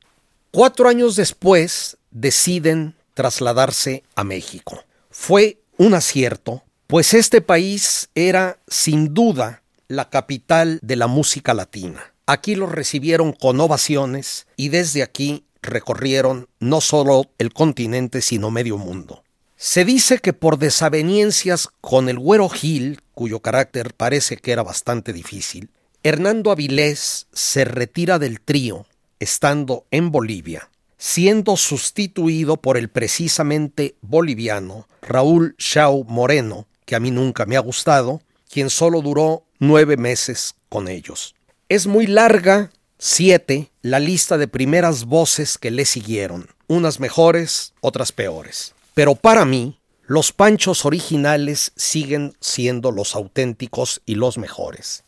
[0.53, 4.85] Cuatro años después deciden trasladarse a México.
[5.11, 12.15] Fue un acierto, pues este país era sin duda la capital de la música latina.
[12.27, 18.79] Aquí los recibieron con ovaciones y desde aquí recorrieron no solo el continente, sino medio
[18.79, 19.25] mundo.
[19.57, 25.13] Se dice que por desavenencias con el güero Gil, cuyo carácter parece que era bastante
[25.13, 25.71] difícil,
[26.05, 28.87] Hernando Avilés se retira del trío,
[29.19, 37.11] estando en Bolivia, siendo sustituido por el precisamente boliviano Raúl Shaw Moreno, que a mí
[37.11, 41.35] nunca me ha gustado, quien solo duró nueve meses con ellos.
[41.69, 48.13] Es muy larga, siete, la lista de primeras voces que le siguieron, unas mejores, otras
[48.13, 48.73] peores.
[48.95, 55.03] Pero para mí, los panchos originales siguen siendo los auténticos y los mejores.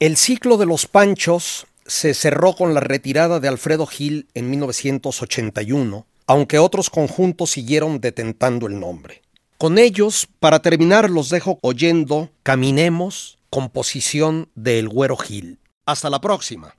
[0.00, 6.04] El ciclo de los panchos se cerró con la retirada de Alfredo Gil en 1981,
[6.26, 9.22] aunque otros conjuntos siguieron detentando el nombre.
[9.56, 15.58] Con ellos, para terminar, los dejo oyendo Caminemos, composición de El Güero Gil.
[15.86, 16.74] Hasta la próxima.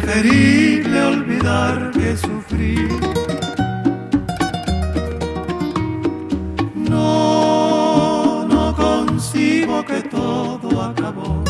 [0.00, 2.88] Preferible olvidar que sufrir.
[6.74, 11.44] No, no consigo que todo acabó,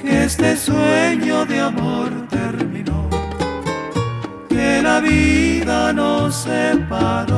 [0.00, 3.08] que este sueño de amor terminó,
[4.48, 7.36] que la vida nos separó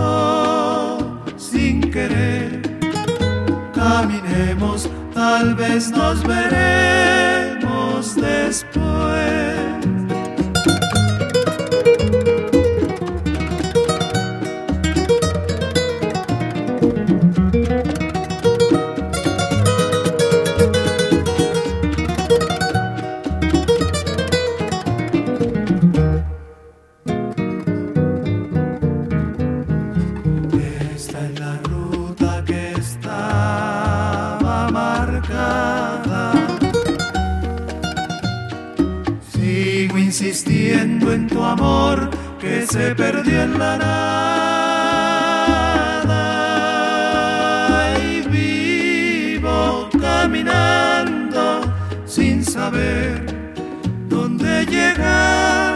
[1.37, 2.63] sin querer.
[3.75, 9.46] Caminemos, tal vez nos veremos después.
[40.57, 42.09] Insistiendo en tu amor
[42.41, 44.55] que se perdió en la nada.
[48.01, 51.61] Y vivo caminando
[52.07, 53.25] sin saber
[54.09, 55.76] dónde llegar.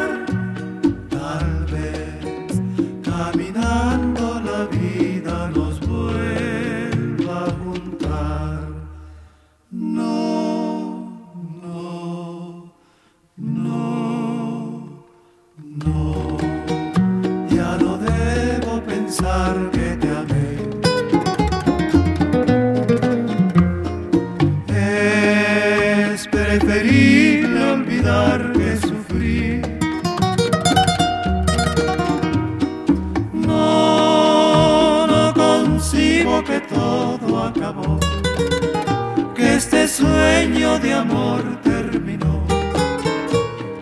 [40.10, 42.44] Sueño de amor terminó,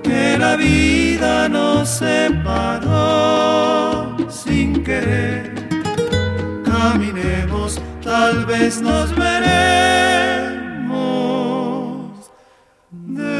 [0.02, 2.96] que la vida nos separó
[4.28, 5.54] sin querer.
[6.64, 10.48] Caminemos, tal vez nos veremos
[12.92, 13.38] después.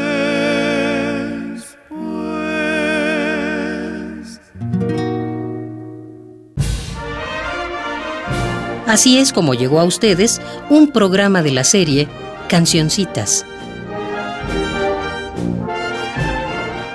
[8.87, 12.07] Así es como llegó a ustedes un programa de la serie
[12.49, 13.45] Cancioncitas.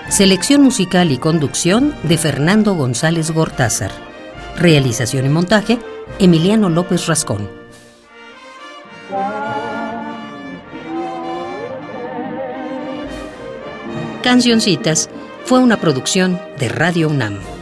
[0.09, 3.93] Selección musical y conducción de Fernando González Gortázar.
[4.57, 5.79] Realización y montaje,
[6.19, 7.49] Emiliano López Rascón.
[14.25, 15.09] Cancioncitas
[15.45, 17.54] fue una producción de Radio UNAM.